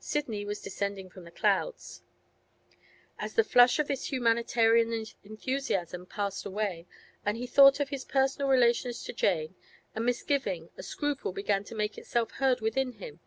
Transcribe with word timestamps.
Sidney 0.00 0.44
was 0.44 0.60
descending 0.60 1.08
from 1.08 1.22
the 1.22 1.30
clouds. 1.30 2.02
As 3.20 3.34
the 3.34 3.44
flush 3.44 3.78
of 3.78 3.86
his 3.86 4.06
humanitarian 4.10 4.92
enthusiasm 5.22 6.06
passed 6.06 6.44
away, 6.44 6.88
and 7.24 7.36
he 7.36 7.46
thought 7.46 7.78
of 7.78 7.90
his 7.90 8.04
personal 8.04 8.48
relations 8.48 9.04
to 9.04 9.12
Jane, 9.12 9.54
a 9.94 10.00
misgiving, 10.00 10.70
a 10.76 10.82
scruple 10.82 11.32
began 11.32 11.62
to 11.62 11.76
make 11.76 11.96
itself 11.96 12.32
heard 12.32 12.60
within 12.60 12.94
him. 12.94 13.20